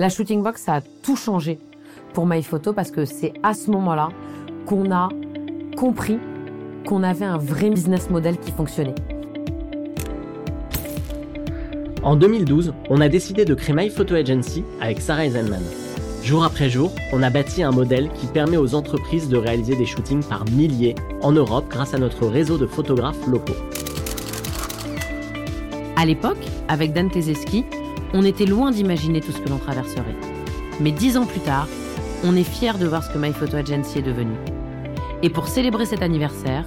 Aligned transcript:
La 0.00 0.08
shooting 0.08 0.44
box, 0.44 0.62
ça 0.62 0.76
a 0.76 0.80
tout 0.80 1.16
changé 1.16 1.58
pour 2.14 2.24
MyPhoto 2.24 2.72
parce 2.72 2.92
que 2.92 3.04
c'est 3.04 3.32
à 3.42 3.52
ce 3.52 3.68
moment-là 3.72 4.10
qu'on 4.64 4.92
a 4.92 5.08
compris 5.76 6.18
qu'on 6.86 7.02
avait 7.02 7.24
un 7.24 7.36
vrai 7.36 7.70
business 7.70 8.08
model 8.08 8.38
qui 8.38 8.52
fonctionnait. 8.52 8.94
En 12.04 12.14
2012, 12.14 12.74
on 12.90 13.00
a 13.00 13.08
décidé 13.08 13.44
de 13.44 13.54
créer 13.54 13.74
My 13.74 13.90
Photo 13.90 14.14
Agency 14.14 14.62
avec 14.80 15.00
Sarah 15.00 15.26
Eisenman. 15.26 15.62
Jour 16.22 16.44
après 16.44 16.70
jour, 16.70 16.92
on 17.12 17.20
a 17.24 17.30
bâti 17.30 17.64
un 17.64 17.72
modèle 17.72 18.08
qui 18.12 18.26
permet 18.28 18.56
aux 18.56 18.76
entreprises 18.76 19.28
de 19.28 19.36
réaliser 19.36 19.74
des 19.74 19.86
shootings 19.86 20.22
par 20.22 20.44
milliers 20.52 20.94
en 21.22 21.32
Europe 21.32 21.66
grâce 21.68 21.94
à 21.94 21.98
notre 21.98 22.28
réseau 22.28 22.56
de 22.56 22.66
photographes 22.66 23.26
locaux. 23.26 23.56
À 25.96 26.06
l'époque, 26.06 26.38
avec 26.68 26.92
Dan 26.92 27.10
Tezeski, 27.10 27.64
on 28.14 28.24
était 28.24 28.46
loin 28.46 28.70
d'imaginer 28.70 29.20
tout 29.20 29.32
ce 29.32 29.38
que 29.38 29.48
l'on 29.48 29.58
traverserait. 29.58 30.16
Mais 30.80 30.92
dix 30.92 31.16
ans 31.16 31.26
plus 31.26 31.40
tard, 31.40 31.68
on 32.24 32.36
est 32.36 32.44
fiers 32.44 32.78
de 32.78 32.86
voir 32.86 33.04
ce 33.04 33.12
que 33.12 33.18
My 33.18 33.32
Photo 33.32 33.56
Agency 33.56 33.98
est 33.98 34.02
devenu. 34.02 34.32
Et 35.22 35.30
pour 35.30 35.48
célébrer 35.48 35.84
cet 35.84 36.02
anniversaire, 36.02 36.64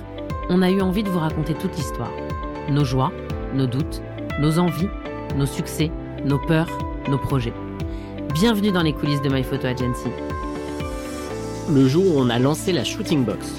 on 0.49 0.61
a 0.61 0.69
eu 0.69 0.81
envie 0.81 1.03
de 1.03 1.09
vous 1.09 1.19
raconter 1.19 1.53
toute 1.53 1.75
l'histoire. 1.77 2.11
Nos 2.69 2.83
joies, 2.83 3.11
nos 3.55 3.67
doutes, 3.67 4.01
nos 4.39 4.59
envies, 4.59 4.89
nos 5.37 5.45
succès, 5.45 5.91
nos 6.25 6.39
peurs, 6.39 6.69
nos 7.09 7.17
projets. 7.17 7.53
Bienvenue 8.33 8.71
dans 8.71 8.83
les 8.83 8.93
coulisses 8.93 9.21
de 9.21 9.29
My 9.29 9.43
Photo 9.43 9.67
Agency. 9.67 10.09
Le 11.73 11.87
jour 11.87 12.03
où 12.05 12.19
on 12.19 12.29
a 12.29 12.39
lancé 12.39 12.71
la 12.71 12.83
Shooting 12.83 13.23
Box, 13.23 13.55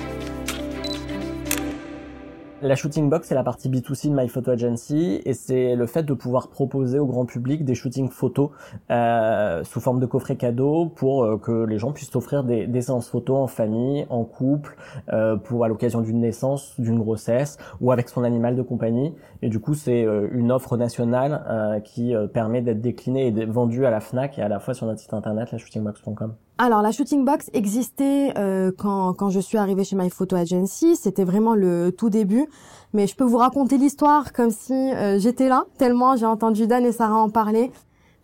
la 2.63 2.77
shooting 2.77 3.11
box, 3.11 3.29
c'est 3.29 3.35
la 3.35 3.43
partie 3.43 3.69
B2C 3.69 4.09
de 4.09 4.15
My 4.15 4.29
Photo 4.29 4.53
Agency 4.53 5.21
et 5.25 5.35
c'est 5.35 5.75
le 5.75 5.87
fait 5.87 6.05
de 6.05 6.15
pouvoir 6.15 6.49
proposer 6.49 6.99
au 6.99 7.07
grand 7.07 7.27
public 7.27 7.65
des 7.65 7.75
shootings 7.75 8.09
photos 8.09 8.51
euh, 8.91 9.65
sous 9.65 9.81
forme 9.81 10.01
de 10.01 10.07
coffret 10.07 10.37
cadeau 10.37 10.87
pour 10.87 11.25
euh, 11.25 11.39
que 11.39 11.65
les 11.65 11.79
gens 11.79 11.93
puissent 11.93 12.15
offrir 12.15 12.45
des, 12.45 12.67
des, 12.67 12.83
séances 12.83 13.09
photos 13.09 13.39
en 13.39 13.47
famille, 13.47 14.07
en 14.11 14.25
couple, 14.25 14.77
euh, 15.13 15.37
pour 15.37 15.65
à 15.65 15.69
l'occasion 15.69 16.01
d'une 16.01 16.21
naissance, 16.21 16.79
d'une 16.79 16.99
grossesse 16.99 17.59
ou 17.81 17.91
avec 17.91 18.09
son 18.09 18.23
animal 18.23 18.55
de 18.55 18.63
compagnie. 18.63 19.15
Et 19.43 19.49
du 19.49 19.59
coup, 19.59 19.75
c'est 19.75 20.05
euh, 20.05 20.29
une 20.33 20.53
offre 20.53 20.77
nationale 20.77 21.45
euh, 21.49 21.81
qui 21.81 22.15
permet 22.33 22.63
d'être 22.63 22.81
déclinée 22.81 23.29
et 23.29 23.45
vendue 23.47 23.87
à 23.87 23.91
la 23.91 24.01
Fnac 24.01 24.39
et 24.39 24.43
à 24.43 24.49
la 24.49 24.61
fois 24.61 24.75
sur 24.75 24.87
notre 24.87 25.01
site 25.01 25.15
internet, 25.15 25.51
la 25.51 25.59
shootingbox.com. 25.59 26.35
Alors 26.59 26.83
la 26.83 26.93
shooting 26.93 27.25
box 27.25 27.51
existait 27.55 28.35
euh, 28.37 28.71
quand, 28.77 29.15
quand 29.15 29.31
je 29.31 29.41
suis 29.41 29.57
arrivée 29.57 29.85
chez 29.85 29.97
My 29.97 30.11
Photo 30.11 30.37
Agency, 30.37 30.97
c'était 30.97 31.25
vraiment 31.25 31.55
le 31.55 31.93
tout 31.93 32.11
début, 32.11 32.47
mais 32.93 33.07
je 33.07 33.17
peux 33.17 33.25
vous 33.25 33.39
raconter 33.39 33.79
l'histoire 33.79 34.33
comme 34.33 34.51
si 34.51 34.75
euh, 34.75 35.19
j'étais 35.19 35.49
là, 35.49 35.65
tellement 35.79 36.15
j'ai 36.15 36.27
entendu 36.27 36.67
Dan 36.67 36.85
et 36.85 36.93
Sarah 36.93 37.17
en 37.17 37.31
parler. 37.31 37.73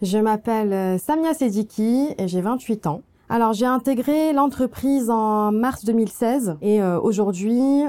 Je 0.02 0.18
m'appelle 0.18 0.72
euh, 0.72 0.98
Samia 0.98 1.32
Sediki 1.32 2.14
et 2.18 2.28
j'ai 2.28 2.42
28 2.42 2.86
ans. 2.86 3.00
Alors 3.30 3.54
j'ai 3.54 3.66
intégré 3.66 4.32
l'entreprise 4.34 5.10
en 5.10 5.50
mars 5.50 5.84
2016 5.84 6.58
et 6.62 6.82
aujourd'hui, 6.82 7.82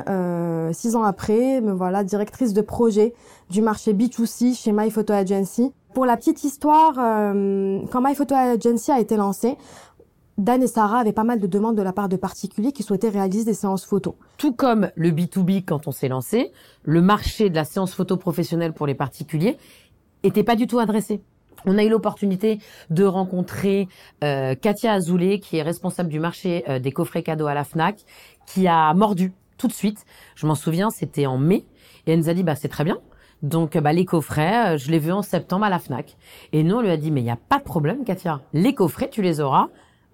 six 0.74 0.96
ans 0.98 1.04
après, 1.04 1.62
me 1.62 1.72
voilà 1.72 2.04
directrice 2.04 2.52
de 2.52 2.60
projet 2.60 3.14
du 3.50 3.62
marché 3.62 3.94
B2C 3.94 4.54
chez 4.54 4.74
My 4.74 4.92
Photo 4.92 5.14
Agency. 5.14 5.72
Pour 5.94 6.06
la 6.06 6.18
petite 6.18 6.44
histoire, 6.44 6.96
quand 6.96 8.02
My 8.02 8.16
Photo 8.16 8.36
Agency 8.36 8.92
a 8.92 9.00
été 9.00 9.16
lancé, 9.16 9.56
Dan 10.40 10.64
et 10.64 10.68
Sarah 10.68 11.00
avaient 11.00 11.12
pas 11.12 11.26
mal 11.26 11.42
de 11.42 11.48
demandes 11.48 11.76
de 11.76 11.82
la 11.82 11.92
part 11.92 12.08
de 12.08 12.16
particuliers 12.16 12.72
qui 12.72 12.82
souhaitaient 12.82 13.10
réaliser 13.10 13.44
des 13.44 13.54
séances 13.54 13.86
photo. 13.86 14.16
Tout 14.38 14.54
comme 14.54 14.90
le 14.96 15.12
B2B 15.12 15.66
quand 15.66 15.86
on 15.86 15.92
s'est 15.92 16.08
lancé, 16.08 16.54
le 16.84 17.02
marché 17.02 17.50
de 17.50 17.56
la 17.56 17.66
séance 17.66 17.94
photo 17.94 18.16
professionnelle 18.16 18.72
pour 18.72 18.88
les 18.88 18.96
particuliers 18.96 19.58
était 20.24 20.46
pas 20.46 20.56
du 20.56 20.66
tout 20.66 20.80
adressé. 20.80 21.22
On 21.66 21.78
a 21.78 21.84
eu 21.84 21.90
l'opportunité 21.90 22.60
de 22.90 23.04
rencontrer 23.04 23.90
euh, 24.24 24.56
Katia 24.56 24.94
Azoulay, 24.94 25.40
qui 25.40 25.58
est 25.58 25.62
responsable 25.62 26.08
du 26.08 26.22
marché 26.22 26.64
euh, 26.70 26.80
des 26.80 26.94
coffrets 26.94 27.22
cadeaux 27.22 27.48
à 27.48 27.54
la 27.54 27.66
Fnac, 27.66 27.98
qui 28.46 28.66
a 28.66 28.94
mordu 28.94 29.34
tout 29.58 29.68
de 29.68 29.74
suite. 29.74 30.06
Je 30.36 30.48
m'en 30.48 30.56
souviens, 30.56 30.90
c'était 30.90 31.26
en 31.26 31.38
mai, 31.38 31.66
et 32.08 32.14
elle 32.14 32.20
nous 32.20 32.30
a 32.30 32.34
dit 32.34 32.44
bah 32.44 32.56
c'est 32.56 32.70
très 32.70 32.86
bien. 32.86 33.00
Donc 33.44 33.78
bah 33.78 33.92
les 33.92 34.06
coffrets, 34.06 34.76
euh, 34.76 34.78
je 34.78 34.90
les 34.90 35.00
veux 35.00 35.14
en 35.14 35.22
septembre 35.22 35.66
à 35.66 35.70
la 35.70 35.80
Fnac. 35.80 36.16
Et 36.54 36.64
nous 36.64 36.78
on 36.78 36.82
lui 36.82 36.92
a 36.92 36.98
dit 36.98 37.12
mais 37.12 37.20
il 37.20 37.26
n'y 37.26 37.30
a 37.30 37.40
pas 37.50 37.58
de 37.58 37.64
problème 37.64 38.06
Katia, 38.06 38.40
les 38.54 38.74
coffrets 38.74 39.10
tu 39.10 39.22
les 39.22 39.42
auras 39.42 39.68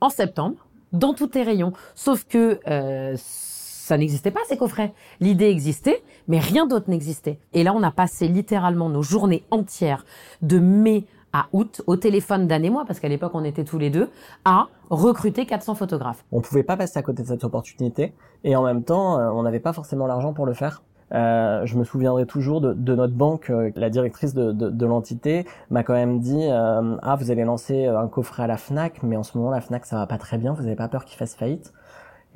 en 0.06 0.10
septembre 0.10 0.56
dans 0.94 1.14
tous 1.14 1.28
tes 1.28 1.44
rayons. 1.44 1.74
Sauf 1.96 2.26
que 2.26 2.60
euh, 2.68 3.16
ça 3.18 3.98
n'existait 3.98 4.32
pas 4.32 4.40
ces 4.48 4.58
coffrets. 4.58 4.94
L'idée 5.20 5.46
existait, 5.46 6.04
mais 6.28 6.40
rien 6.40 6.66
d'autre 6.66 6.90
n'existait. 6.90 7.40
Et 7.54 7.64
là, 7.64 7.74
on 7.74 7.84
a 7.84 7.92
passé 7.92 8.28
littéralement 8.28 8.90
nos 8.90 9.02
journées 9.02 9.44
entières 9.52 10.06
de 10.42 10.60
mai 10.60 11.06
à 11.34 11.48
août 11.52 11.82
au 11.86 11.98
téléphone 11.98 12.48
d'année 12.48 12.70
moi, 12.70 12.86
parce 12.88 13.02
qu'à 13.02 13.10
l'époque 13.10 13.34
on 13.34 13.44
était 13.44 13.66
tous 13.66 13.78
les 13.78 13.90
deux, 13.90 14.10
à 14.46 14.70
recruter 14.90 15.46
400 15.46 15.76
photographes. 15.76 16.24
On 16.32 16.40
pouvait 16.40 16.64
pas 16.64 16.78
passer 16.78 16.98
à 16.98 17.02
côté 17.02 17.24
de 17.24 17.28
cette 17.28 17.44
opportunité, 17.44 18.14
et 18.46 18.56
en 18.56 18.64
même 18.64 18.84
temps, 18.84 19.20
euh, 19.20 19.30
on 19.32 19.44
n'avait 19.44 19.60
pas 19.60 19.74
forcément 19.74 20.08
l'argent 20.08 20.32
pour 20.32 20.46
le 20.46 20.54
faire. 20.54 20.82
Euh, 21.16 21.66
je 21.66 21.78
me 21.78 21.84
souviendrai 21.84 22.26
toujours 22.26 22.62
de, 22.62 22.74
de 22.74 22.96
notre 22.96 23.14
banque, 23.14 23.50
euh, 23.50 23.72
la 23.76 23.90
directrice 23.90 24.34
de, 24.34 24.52
de, 24.52 24.70
de 24.70 24.86
l'entité 24.86 25.46
m'a 25.70 25.84
quand 25.84 25.94
même 25.94 26.20
dit 26.20 26.48
euh, 26.50 26.98
ah 27.02 27.16
vous 27.16 27.32
allez 27.32 27.46
lancer 27.46 27.86
un 27.86 28.08
coffret 28.08 28.44
à 28.44 28.48
la 28.48 28.58
Fnac, 28.58 29.02
mais 29.02 29.16
en 29.16 29.24
ce 29.24 29.38
moment 29.38 29.50
la 29.52 29.62
Fnac 29.62 29.86
ça 29.86 29.96
va 29.98 30.08
pas 30.08 30.18
très 30.18 30.38
bien, 30.38 30.54
vous 30.54 30.66
avez 30.66 30.76
pas 30.76 30.90
peur 30.90 31.06
qu'il 31.06 31.18
fasse 31.18 31.36
faillite? 31.36 31.74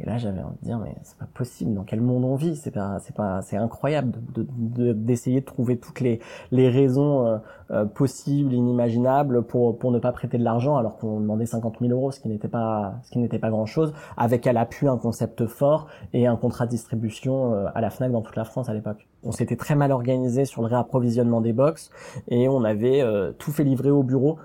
Et 0.02 0.06
là, 0.06 0.18
j'avais 0.18 0.42
envie 0.42 0.56
de 0.62 0.66
dire, 0.66 0.80
mais 0.80 0.96
c'est 1.04 1.18
pas 1.18 1.28
possible. 1.34 1.74
Dans 1.74 1.84
quel 1.84 2.00
monde 2.00 2.24
on 2.24 2.36
vit? 2.36 2.56
C'est 2.56 2.72
pas, 2.72 3.00
c'est 3.00 3.14
pas, 3.14 3.42
c'est 3.42 3.58
incroyable 3.58 4.14
d'essayer 4.34 5.42
de, 5.42 5.46
de, 5.46 5.46
trouver 5.46 5.78
toutes 5.78 6.00
les 6.00 6.22
les 6.52 6.70
raisons 6.70 7.28
euh, 7.28 7.38
euh, 7.72 7.86
possibles, 7.86 8.54
inimaginables 8.54 9.44
pour 9.44 9.78
pour 9.78 9.92
ne 9.92 10.00
pas 10.00 10.14
prêter 10.14 10.38
de 10.38 10.44
l'argent, 10.44 10.78
alors 10.78 10.98
qu'on 10.98 11.20
demandait 11.20 11.46
50 11.46 11.80
000 11.82 11.92
euros, 11.92 12.12
ce 12.12 12.22
qui 12.22 12.30
n'était 12.30 12.48
pas 12.48 12.94
ce 13.04 13.12
qui 13.12 13.20
n'était 13.20 13.40
pas 13.40 13.50
grand 13.50 13.66
chose, 13.66 13.94
avec 14.16 14.48
à 14.48 14.54
l'appui 14.54 14.88
un 14.88 14.98
concept 14.98 15.46
fort 15.48 15.88
et 16.14 16.28
un 16.28 16.38
contrat 16.38 16.66
de 16.66 16.72
distribution 16.72 17.54
euh, 17.54 17.66
à 17.76 17.82
la 17.82 17.90
Fnac 17.90 18.12
dans 18.12 18.22
toute 18.22 18.38
la 18.38 18.46
France 18.46 18.70
à 18.70 18.74
l'époque. 18.74 19.06
On 19.24 19.34
s'était 19.34 19.58
très 19.58 19.76
mal 19.76 19.92
organisé 19.92 20.46
sur 20.46 20.62
le 20.62 20.70
réapprovisionnement 20.70 21.42
des 21.42 21.52
box 21.52 21.90
et 22.30 22.48
on 22.48 22.64
avait 22.64 23.04
tout 23.38 23.52
fait 23.52 23.66
livrer 23.66 23.92
au 23.92 24.02
bureau 24.02 24.38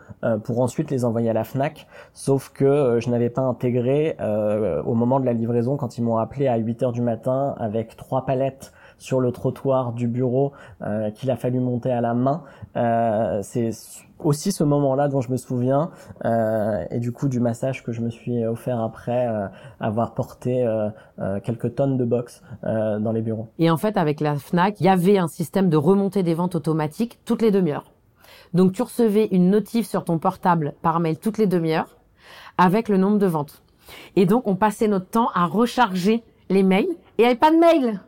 pour 0.43 0.59
ensuite 0.59 0.91
les 0.91 1.05
envoyer 1.05 1.31
à 1.31 1.33
la 1.33 1.45
Fnac. 1.45 1.87
Sauf 2.13 2.49
que 2.49 2.99
je 2.99 3.09
n'avais 3.09 3.31
pas 3.31 3.43
intégré 3.43 4.17
au 4.85 4.95
moment 4.95 5.21
de 5.21 5.27
la 5.27 5.33
livraison 5.33 5.44
quand 5.79 5.99
ils 5.99 6.03
m'ont 6.03 6.17
appelé 6.17 6.49
à 6.49 6.57
8 6.57 6.83
heures 6.83 6.93
du 6.93 7.03
matin 7.03 7.55
avec 7.59 7.97
trois 7.97 8.25
palettes 8.27 8.73
sur 8.99 9.21
le 9.21 9.33
trottoir 9.33 9.93
du 9.93 10.09
bureau 10.09 10.53
euh, 10.83 11.11
qu'il 11.11 11.31
a 11.31 11.37
fallu 11.37 11.61
monter 11.61 11.91
à 11.91 12.01
la 12.01 12.15
main. 12.15 12.43
Euh, 12.77 13.41
c'est 13.43 13.71
aussi 14.19 14.53
ce 14.53 14.65
moment-là 14.65 15.09
dont 15.09 15.21
je 15.21 15.31
me 15.31 15.37
souviens 15.37 15.91
euh, 16.25 16.85
et 16.91 17.01
du 17.01 17.13
coup 17.13 17.29
du 17.29 17.41
massage 17.41 17.83
que 17.83 17.93
je 17.93 18.01
me 18.01 18.11
suis 18.11 18.45
offert 18.47 18.81
après 18.81 19.29
avoir 19.81 20.15
porté 20.15 20.67
quelques 21.43 21.75
tonnes 21.75 21.97
de 21.97 22.05
box 22.05 22.43
dans 22.63 23.13
les 23.13 23.23
bureaux. 23.23 23.49
Et 23.59 23.71
en 23.71 23.77
fait, 23.77 23.97
avec 23.97 24.21
la 24.21 24.37
Fnac, 24.37 24.81
il 24.81 24.87
y 24.87 24.89
avait 24.89 25.19
un 25.19 25.29
système 25.29 25.69
de 25.69 25.77
remontée 25.77 26.23
des 26.23 26.35
ventes 26.35 26.55
automatique 26.55 27.19
toutes 27.25 27.43
les 27.43 27.51
demi-heures. 27.51 27.93
Donc 28.55 28.73
tu 28.73 28.83
recevais 28.83 29.27
une 29.33 29.51
notif 29.51 29.87
sur 29.87 30.05
ton 30.05 30.19
portable 30.19 30.75
par 30.81 31.01
mail 31.01 31.19
toutes 31.19 31.39
les 31.39 31.47
demi-heures 31.47 31.97
avec 32.57 32.89
le 32.89 32.97
nombre 32.97 33.19
de 33.19 33.27
ventes. 33.27 33.63
Et 34.17 34.27
donc, 34.27 34.47
on 34.47 34.57
passait 34.57 34.89
notre 34.89 35.09
temps 35.09 35.31
à 35.35 35.47
recharger 35.47 36.23
les 36.51 36.63
mails 36.63 36.89
et 37.19 37.23
il 37.23 37.23
n'y 37.23 37.27
avait 37.27 37.35
pas 37.35 37.51
de 37.51 37.57
mails. 37.57 38.01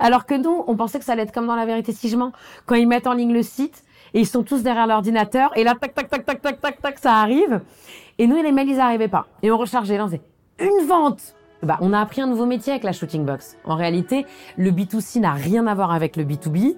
Alors 0.00 0.26
que 0.26 0.34
nous, 0.34 0.64
on 0.66 0.76
pensait 0.76 0.98
que 0.98 1.04
ça 1.04 1.12
allait 1.12 1.22
être 1.22 1.32
comme 1.32 1.46
dans 1.46 1.56
la 1.56 1.66
vérité 1.66 1.92
si 1.92 2.08
je 2.08 2.16
mens. 2.16 2.32
Quand 2.66 2.74
ils 2.74 2.88
mettent 2.88 3.06
en 3.06 3.14
ligne 3.14 3.32
le 3.32 3.42
site 3.42 3.84
et 4.14 4.20
ils 4.20 4.26
sont 4.26 4.42
tous 4.42 4.62
derrière 4.62 4.86
l'ordinateur 4.86 5.56
et 5.56 5.64
là, 5.64 5.74
tac, 5.80 5.94
tac, 5.94 6.08
tac, 6.08 6.24
tac, 6.24 6.42
tac, 6.42 6.60
tac, 6.60 6.80
tac, 6.80 6.98
ça 6.98 7.14
arrive. 7.14 7.60
Et 8.18 8.26
nous, 8.26 8.42
les 8.42 8.52
mails, 8.52 8.68
ils 8.68 8.76
n'arrivaient 8.76 9.08
pas. 9.08 9.26
Et 9.42 9.50
on 9.50 9.58
rechargeait. 9.58 9.96
Là, 9.96 10.04
on 10.04 10.08
faisait 10.08 10.22
une 10.58 10.86
vente. 10.86 11.34
Bah, 11.62 11.76
on 11.80 11.92
a 11.92 11.98
appris 11.98 12.20
un 12.20 12.28
nouveau 12.28 12.46
métier 12.46 12.72
avec 12.72 12.84
la 12.84 12.92
shooting 12.92 13.24
box. 13.24 13.56
En 13.64 13.74
réalité, 13.74 14.26
le 14.56 14.70
B2C 14.70 15.18
n'a 15.20 15.32
rien 15.32 15.66
à 15.66 15.74
voir 15.74 15.90
avec 15.90 16.16
le 16.16 16.24
B2B. 16.24 16.76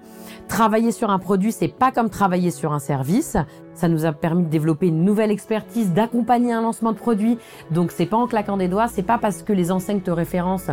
Travailler 0.48 0.90
sur 0.90 1.10
un 1.10 1.18
produit, 1.18 1.52
c'est 1.52 1.68
pas 1.68 1.92
comme 1.92 2.08
travailler 2.08 2.50
sur 2.50 2.72
un 2.72 2.78
service. 2.78 3.36
Ça 3.74 3.88
nous 3.88 4.06
a 4.06 4.12
permis 4.12 4.44
de 4.44 4.48
développer 4.48 4.86
une 4.86 5.04
nouvelle 5.04 5.30
expertise, 5.30 5.92
d'accompagner 5.92 6.52
un 6.52 6.62
lancement 6.62 6.92
de 6.92 6.96
produit. 6.96 7.38
Donc 7.70 7.92
c'est 7.92 8.06
pas 8.06 8.16
en 8.16 8.26
claquant 8.26 8.56
des 8.56 8.68
doigts, 8.68 8.88
c'est 8.88 9.02
pas 9.02 9.18
parce 9.18 9.42
que 9.42 9.52
les 9.52 9.70
enseignes 9.70 10.00
te 10.00 10.10
référencent 10.10 10.70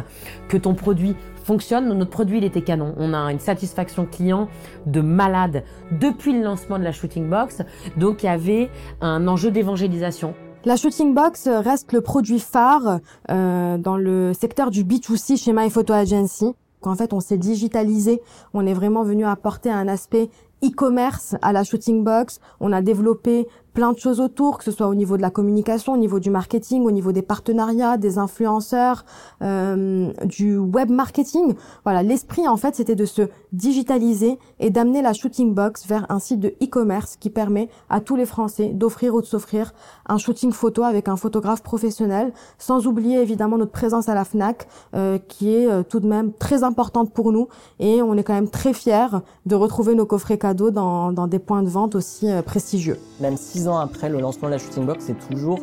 que 0.48 0.58
ton 0.58 0.74
produit 0.74 1.16
fonctionne. 1.44 1.94
Notre 1.94 2.12
produit, 2.12 2.38
il 2.38 2.46
était 2.46 2.62
canon. 2.62 2.94
On 2.98 3.14
a 3.14 3.32
une 3.32 3.40
satisfaction 3.40 4.06
client 4.06 4.48
de 4.86 5.02
malade 5.02 5.64
depuis 5.92 6.32
le 6.32 6.44
lancement 6.44 6.80
de 6.80 6.84
la 6.84 6.94
shooting 6.94 7.30
box. 7.30 7.62
Donc 7.98 8.24
il 8.24 8.28
y 8.28 8.30
avait 8.30 8.70
un 9.02 9.28
enjeu 9.28 9.52
d'évangélisation. 9.52 10.34
La 10.68 10.76
Shooting 10.76 11.14
Box 11.14 11.48
reste 11.48 11.94
le 11.94 12.02
produit 12.02 12.42
phare 12.42 13.00
euh, 13.32 13.78
dans 13.78 13.96
le 13.96 14.34
secteur 14.34 14.70
du 14.70 14.84
B2C 14.84 15.42
chez 15.42 15.54
My 15.54 15.70
Photo 15.70 15.94
Agency. 15.94 16.54
En 16.82 16.94
fait, 16.96 17.14
on 17.14 17.22
s'est 17.22 17.38
digitalisé, 17.38 18.22
on 18.54 18.68
est 18.68 18.74
vraiment 18.74 19.04
venu 19.04 19.26
apporter 19.26 19.72
un 19.72 19.88
aspect 19.88 20.30
e-commerce 20.64 21.36
à 21.42 21.54
la 21.54 21.64
Shooting 21.64 22.04
Box. 22.04 22.40
On 22.60 22.72
a 22.74 22.82
développé 22.82 23.48
plein 23.78 23.94
de 23.94 24.00
choses 24.00 24.20
autour, 24.20 24.58
que 24.58 24.64
ce 24.64 24.72
soit 24.72 24.88
au 24.88 24.96
niveau 24.96 25.18
de 25.18 25.22
la 25.22 25.30
communication, 25.30 25.94
au 25.94 25.98
niveau 25.98 26.20
du 26.20 26.32
marketing, 26.32 26.84
au 26.84 26.90
niveau 26.90 27.12
des 27.12 27.22
partenariats, 27.22 27.98
des 27.98 28.18
influenceurs, 28.18 29.06
euh, 29.44 30.12
du 30.26 30.58
web 30.58 30.90
marketing. 30.90 31.54
Voilà, 31.84 32.02
l'esprit 32.02 32.48
en 32.48 32.58
fait, 32.58 32.74
c'était 32.74 32.96
de 32.96 33.06
se 33.06 33.30
digitaliser 33.52 34.40
et 34.60 34.72
d'amener 34.72 35.04
la 35.04 35.14
Shooting 35.14 35.54
Box 35.54 35.86
vers 35.86 36.10
un 36.10 36.18
site 36.18 36.40
de 36.40 36.56
e-commerce 36.60 37.18
qui 37.18 37.30
permet 37.30 37.70
à 37.92 38.00
tous 38.02 38.16
les 38.16 38.26
Français 38.26 38.70
d'offrir 38.74 39.14
ou 39.14 39.22
de 39.22 39.28
s'offrir 39.28 39.76
un 40.08 40.18
shooting 40.18 40.54
photo 40.54 40.82
avec 40.82 41.08
un 41.08 41.16
photographe 41.16 41.62
professionnel, 41.62 42.34
sans 42.58 42.88
oublier 42.88 43.22
évidemment 43.22 43.60
notre 43.60 43.74
présence 43.74 44.10
à 44.10 44.16
la 44.16 44.26
Fnac, 44.26 44.68
euh, 44.96 45.20
qui 45.20 45.54
est 45.54 45.70
euh, 45.70 45.84
tout 45.84 46.00
de 46.00 46.08
même 46.08 46.34
très 46.34 46.64
importante 46.64 47.14
pour 47.14 47.32
nous 47.32 47.48
et 47.78 48.02
on 48.02 48.16
est 48.16 48.24
quand 48.24 48.34
même 48.34 48.50
très 48.50 48.74
fiers 48.74 49.20
de 49.46 49.54
retrouver 49.54 49.94
nos 49.94 50.08
coffrets 50.08 50.40
cadeaux 50.48 50.72
dans, 50.72 51.12
dans 51.12 51.28
des 51.28 51.40
points 51.40 51.62
de 51.62 51.68
vente 51.68 51.94
aussi 51.94 52.32
euh, 52.32 52.42
prestigieux. 52.42 52.98
Même 53.20 53.36
six 53.36 53.68
ans 53.68 53.80
après 53.80 54.08
le 54.08 54.22
lancement 54.22 54.48
de 54.48 54.54
la 54.54 54.60
Shooting 54.60 54.86
Box, 54.86 55.04
c'est 55.08 55.20
toujours 55.28 55.60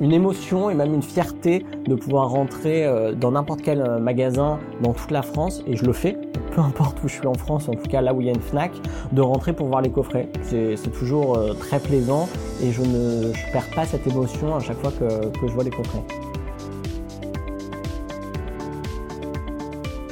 une 0.00 0.12
émotion 0.12 0.70
et 0.70 0.74
même 0.74 0.94
une 0.94 1.02
fierté 1.02 1.66
de 1.88 1.96
pouvoir 1.96 2.30
rentrer 2.30 2.86
euh, 2.86 3.14
dans 3.14 3.32
n'importe 3.32 3.62
quel 3.62 3.80
euh, 3.80 3.98
magasin 3.98 4.60
dans 4.80 4.92
toute 4.92 5.10
la 5.10 5.22
France, 5.22 5.60
et 5.66 5.74
je 5.74 5.84
le 5.84 5.92
fais, 5.92 6.16
peu 6.54 6.60
importe 6.60 7.02
où 7.02 7.08
je 7.08 7.14
suis 7.14 7.26
en 7.26 7.34
France, 7.34 7.68
en 7.68 7.72
tout 7.72 7.88
cas 7.90 8.00
là 8.00 8.14
où 8.14 8.20
il 8.20 8.28
y 8.28 8.30
a 8.30 8.32
une 8.32 8.40
FNAC, 8.40 8.70
de 9.10 9.20
rentrer 9.20 9.52
pour 9.52 9.66
voir 9.66 9.82
les 9.82 9.90
coffrets. 9.90 10.28
C'est 10.44 10.92
toujours 10.92 11.36
très 11.58 11.80
plaisant 11.80 12.28
et 12.62 12.70
je 12.70 12.82
ne 12.82 13.32
je 13.32 13.52
perds 13.52 13.70
pas 13.74 13.86
cette 13.86 14.06
émotion 14.06 14.54
à 14.54 14.60
chaque 14.60 14.78
fois 14.78 14.92
que, 14.92 15.36
que 15.36 15.48
je 15.48 15.52
vois 15.52 15.64
les 15.64 15.70
coffrets. 15.70 16.04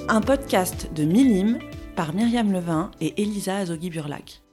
Un 0.08 0.20
podcast 0.20 0.90
de 0.96 1.05
Milim 1.05 1.58
par 1.97 2.15
Myriam 2.15 2.53
Levin 2.53 2.91
et 3.01 3.21
Elisa 3.23 3.57
Azogui-Burlac. 3.57 4.46